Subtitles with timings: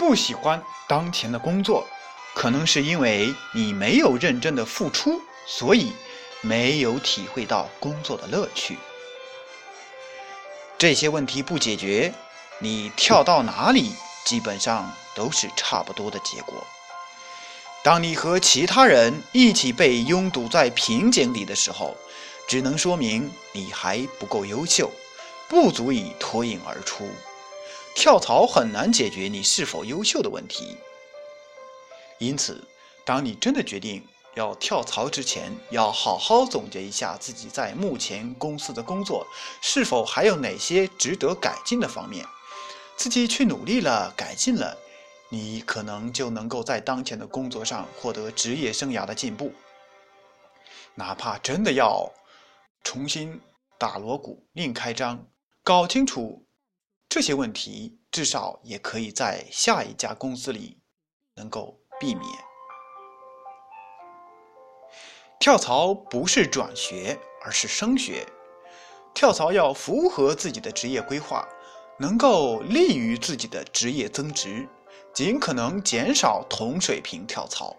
[0.00, 1.86] 不喜欢当前的工作，
[2.34, 5.92] 可能是因为你没有认真的付出，所以
[6.40, 8.78] 没有体会到工作的乐趣。
[10.78, 12.14] 这些问题不解决，
[12.60, 13.92] 你跳到哪里，
[14.24, 16.66] 基本上都是差不多的结果。
[17.82, 21.94] 当你和其他人一起被拥堵在瓶颈里的时候，
[22.48, 24.90] 只能说明你还不够优秀，
[25.46, 27.06] 不足以脱颖而出。
[28.00, 30.74] 跳槽很难解决你是否优秀的问题。
[32.16, 32.64] 因此，
[33.04, 34.02] 当你真的决定
[34.34, 39.26] 要跳槽之前，要好好总结一下自己在目前公司的工作
[39.60, 42.24] 是否还有哪些值得改进的方面，
[42.96, 44.74] 自己去努力了，改进了。
[45.28, 49.52] 你可能就能够在当前的工作上获得职业生涯的进步。
[50.94, 52.10] 哪怕真的要
[52.82, 53.38] 重新
[53.76, 55.22] 打锣鼓、另开张，
[55.62, 56.46] 搞清楚
[57.10, 60.78] 这些问题，至少也可以在下一家公司里
[61.34, 62.24] 能够避免。
[65.40, 68.24] 跳槽不是转学，而是升学。
[69.12, 71.44] 跳槽要符合自己的职业规划，
[71.98, 74.68] 能够利于自己的职业增值。
[75.12, 77.76] 尽可能减少同水平跳槽。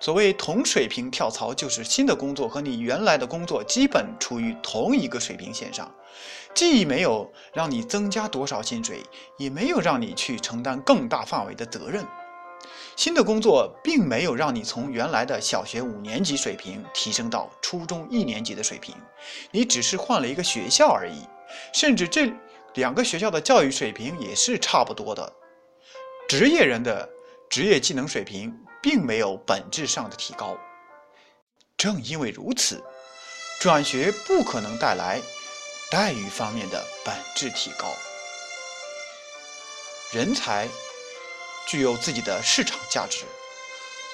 [0.00, 5.94] 所谓同水平跳槽，就是新的工作和你原来的工作基本处于同一个水平线上，
[6.54, 9.02] 既没有让你增加多少薪水，
[9.36, 12.02] 也没有让你去承担更大范围的责任。
[12.96, 18.94] 新的工作并没有让你从原来的小学五年级水平提升到初中一年级的水平，
[19.50, 21.26] 你只是换了一个学校而已，
[21.74, 22.32] 甚至这
[22.74, 25.30] 两个学校的教育水平也是差不多的。
[26.26, 27.08] 职业人的
[27.50, 30.56] 职业技能水平并没有本质上的提高，
[31.76, 32.82] 正因为如此，
[33.60, 35.20] 转学不可能带来
[35.90, 37.94] 待遇方面的本质提高。
[40.12, 40.68] 人才
[41.66, 43.24] 具有自己的市场价值，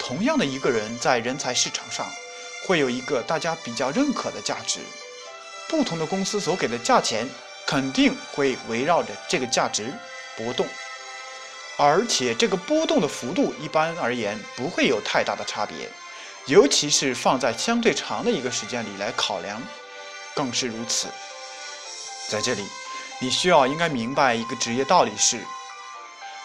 [0.00, 2.06] 同样的一个人在人才市场上
[2.66, 4.80] 会有一个大家比较认可的价值，
[5.68, 7.28] 不同的公司所给的价钱
[7.66, 9.92] 肯定会围绕着这个价值
[10.36, 10.66] 波动。
[11.76, 15.90] 而且这个波动的幅度一般而言不会有太大的差别，
[16.46, 19.60] 尤其是放在相对长的一个时间里来考量，
[20.36, 21.08] 更是如此。
[22.28, 22.64] 在这里，
[23.20, 25.40] 你需要应该明白一个职业道理是，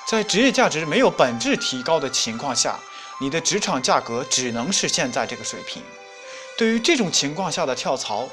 [0.07, 2.79] 在职业价值没有本质提高的情况下，
[3.21, 5.83] 你的职场价格只能是现在这个水平。
[6.57, 8.27] 对于这种情况下的跳槽，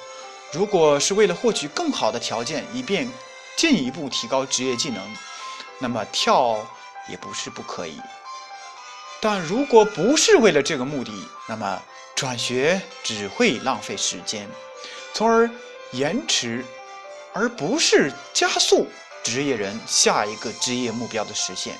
[0.50, 3.06] 如果是为了获取更好的条件，以便
[3.54, 5.02] 进一步提高职业技能，
[5.78, 6.66] 那么跳。
[7.08, 8.00] 也不是不可以，
[9.20, 11.12] 但如果不是为了这个目的，
[11.48, 11.82] 那么
[12.14, 14.48] 转学只会浪费时间，
[15.14, 15.48] 从而
[15.92, 16.64] 延迟，
[17.32, 18.86] 而不是加速
[19.22, 21.78] 职业人下一个职业目标的实现。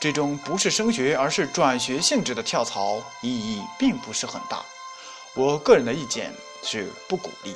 [0.00, 4.64] 这种不是升学而是转学性质的跳槽意义并不是很大。
[5.34, 7.54] 我个人的意见是不鼓励。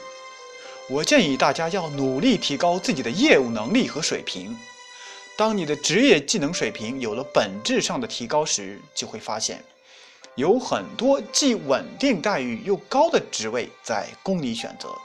[0.91, 4.55] 我建议大家要努力提高自己的业务能力和水平。
[5.37, 9.65] 当你的职业技能水平有了本质上的提高时，就会发现，
[10.37, 14.97] 有很多既稳定待遇又高的职位在供你选择。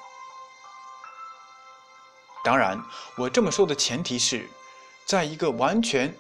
[2.44, 2.80] 当然，
[3.18, 4.48] 我这么说的前提是，
[5.06, 6.14] 在一个完全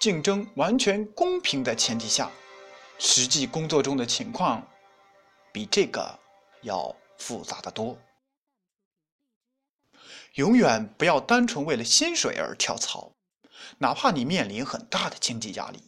[0.00, 2.30] 竞争、完全公平的前提下，
[2.98, 4.66] 实际工作中的情况
[5.52, 6.18] 比这个
[6.62, 7.98] 要复杂的多。
[10.34, 13.12] 永远不要单纯为了薪水而跳槽。
[13.78, 15.82] 哪怕你面临很大的经济压力，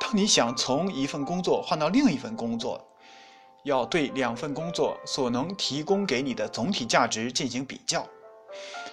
[0.00, 2.84] 当你想从一份工作换到另一份工作，
[3.64, 8.06] 要对两份工作所能提供给你的总体价值进行比较。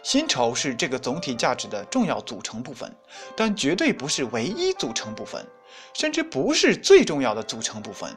[0.04, 2.92] 薪酬是这个总体价值的重要组成部分，
[3.36, 5.46] 但绝对不是唯一组成部分，
[5.94, 8.16] 甚至不是最重要的组成部分。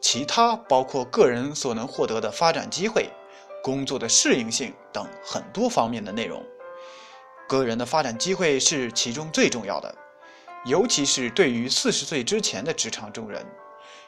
[0.00, 3.08] 其他包括个人所能获得的发展机会、
[3.62, 6.44] 工作的适应性等很多方面的内容。
[7.58, 9.94] 个人的发展机会是其中最重要的，
[10.64, 13.44] 尤其是对于四十岁之前的职场中人，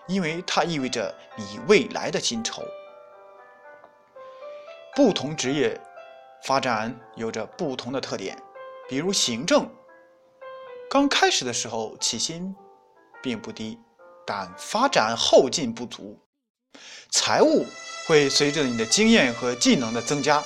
[0.06, 2.62] 因为它意味着你未来的薪酬。
[4.96, 5.78] 不同职业
[6.44, 8.34] 发展有着不同的特点，
[8.88, 9.68] 比如行政，
[10.88, 12.54] 刚开始的时候起薪
[13.22, 13.78] 并不低，
[14.24, 16.18] 但发展后劲不足；
[17.10, 17.66] 财务
[18.06, 20.42] 会随着你的经验和技能的增加，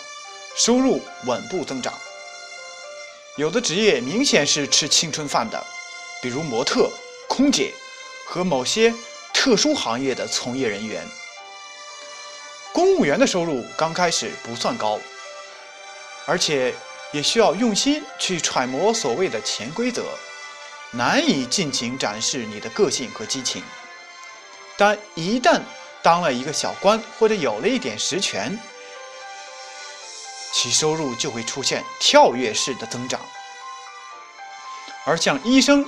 [0.56, 1.92] 收入稳步增长。
[3.38, 5.64] 有的职业明显是吃青春饭的，
[6.20, 6.90] 比如模特、
[7.28, 7.72] 空姐
[8.26, 8.92] 和某些
[9.32, 11.06] 特殊行业的从业人员。
[12.72, 14.98] 公务员的收入刚开始不算高，
[16.26, 16.74] 而且
[17.12, 20.02] 也需要用心去揣摩所谓的潜规则，
[20.90, 23.62] 难以尽情展示你的个性和激情。
[24.76, 25.60] 但一旦
[26.02, 28.58] 当了一个小官，或者有了一点实权，
[30.60, 33.20] 其收入就会出现跳跃式的增长。
[35.06, 35.86] 而像医生、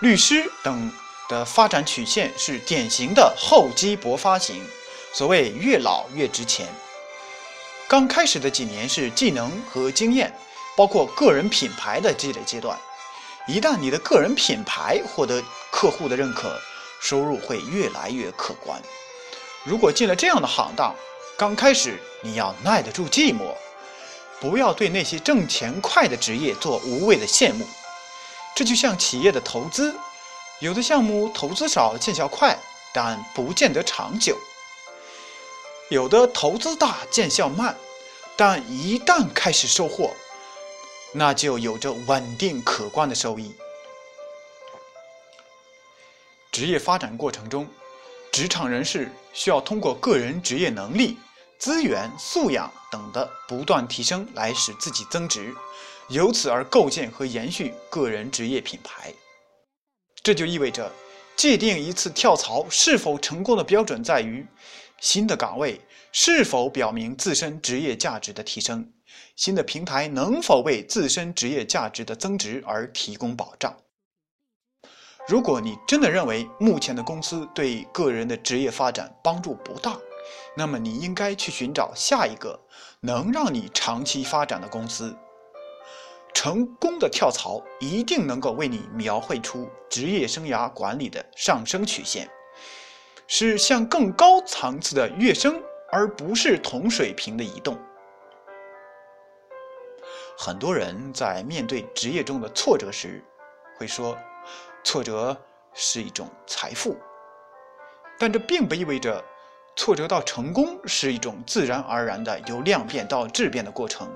[0.00, 0.90] 律师等
[1.28, 4.66] 的发展曲线是典型的厚积薄发型，
[5.12, 6.66] 所谓越老越值钱。
[7.86, 10.34] 刚开始的几年是技能和经验，
[10.74, 12.78] 包括个人品牌的积累阶段。
[13.46, 16.58] 一旦你的个人品牌获得客户的认可，
[17.02, 18.80] 收入会越来越可观。
[19.64, 20.94] 如果进了这样的行当，
[21.36, 23.54] 刚开始你要耐得住寂寞，
[24.40, 27.66] 不要对那些挣钱快的职业做无谓的羡慕。
[28.54, 29.94] 这就像企业的投资，
[30.60, 32.58] 有的项目投资少见效快，
[32.92, 34.34] 但不见得长久；
[35.90, 37.76] 有的投资大见效慢，
[38.36, 40.14] 但一旦开始收获。
[41.12, 43.54] 那就有着稳定可观的收益。
[46.52, 47.66] 职业发展过程中，
[48.30, 51.16] 职场人士需要通过个人职业能力、
[51.58, 55.52] 资源、素养等的不断提升来使自己增值，
[56.08, 59.12] 由此而构建和延续个人职业品牌。
[60.22, 60.90] 这就意味着，
[61.36, 64.46] 界定一次跳槽是否成功的标准在于
[65.00, 65.80] 新的岗位
[66.12, 68.92] 是否表明自身职业价值的提升。
[69.34, 73.76] 新的平台能否为自身职业价值的增值而提供保障？
[75.26, 79.98] 如果你真的认为目前的公司对个人的职业发展帮助不大，
[80.54, 82.58] 那么你应该去寻找下一个
[83.00, 85.16] 能让你长期发展的公司。
[86.34, 92.30] 成功的跳槽一定能够为你描绘出职业生涯管理的上升曲线，
[93.26, 95.60] 是向更高层次的跃升，
[95.90, 97.76] 而不是同水平的移动。
[100.36, 103.24] 很多人在面对职业中的挫折时，
[103.76, 104.16] 会说，
[104.84, 105.36] 挫折
[105.74, 106.96] 是一种财富。
[108.16, 109.24] 但这并不意味着，
[109.78, 114.12] 挫折到成功是一种自然而然的由量变到质变的过程。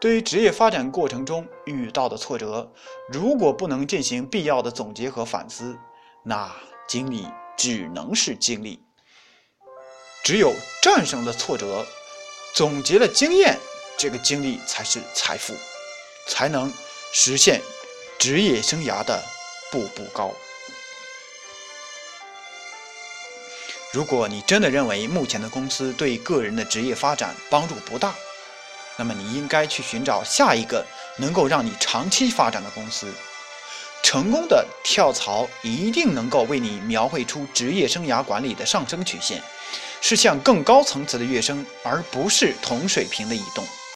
[0.00, 2.72] 对于职业发展过程中遇到的挫折，
[3.12, 5.76] 如果不能进行必要的总结和反思，
[6.24, 6.50] 那
[6.88, 8.82] 经历只能是经历。
[10.24, 11.86] 只有战胜了挫折，
[12.54, 13.58] 总结了经验。
[13.98, 15.52] 这个经历才是财富，
[16.26, 16.72] 才能
[17.12, 17.60] 实现
[18.18, 19.22] 职业生涯的
[19.70, 20.32] 步步高。
[23.92, 28.14] 如果你真的认为目前的公司对个人的职业发展帮助不大，
[28.96, 30.82] 那么你应该去寻找下一个
[31.18, 33.12] 能够让你长期发展的公司。
[34.02, 39.42] 成功的跳槽一定能够为你描绘出职业生涯管理的上升曲线，
[40.00, 43.62] 是向更高层次的跃升，而不是同水平的移动。